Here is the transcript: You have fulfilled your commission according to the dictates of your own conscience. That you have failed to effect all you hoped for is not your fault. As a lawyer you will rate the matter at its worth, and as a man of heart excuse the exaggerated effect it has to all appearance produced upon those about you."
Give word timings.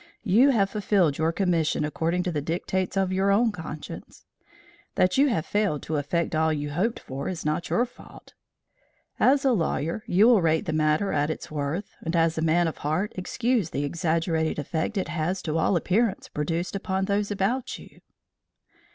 You 0.23 0.49
have 0.49 0.71
fulfilled 0.71 1.19
your 1.19 1.31
commission 1.31 1.85
according 1.85 2.23
to 2.23 2.31
the 2.31 2.41
dictates 2.41 2.97
of 2.97 3.11
your 3.13 3.29
own 3.29 3.51
conscience. 3.51 4.25
That 4.95 5.15
you 5.19 5.27
have 5.27 5.45
failed 5.45 5.83
to 5.83 5.97
effect 5.97 6.33
all 6.33 6.51
you 6.51 6.71
hoped 6.71 6.99
for 6.99 7.29
is 7.29 7.45
not 7.45 7.69
your 7.69 7.85
fault. 7.85 8.33
As 9.19 9.45
a 9.45 9.51
lawyer 9.51 10.03
you 10.07 10.25
will 10.27 10.41
rate 10.41 10.65
the 10.65 10.73
matter 10.73 11.13
at 11.13 11.29
its 11.29 11.51
worth, 11.51 11.91
and 12.01 12.15
as 12.15 12.35
a 12.35 12.41
man 12.41 12.67
of 12.67 12.77
heart 12.79 13.13
excuse 13.15 13.69
the 13.69 13.83
exaggerated 13.83 14.57
effect 14.57 14.97
it 14.97 15.09
has 15.09 15.39
to 15.43 15.59
all 15.59 15.75
appearance 15.75 16.29
produced 16.29 16.75
upon 16.75 17.05
those 17.05 17.29
about 17.29 17.77
you." 17.77 17.99